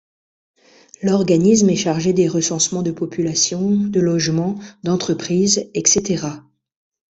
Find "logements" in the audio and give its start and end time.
3.99-4.57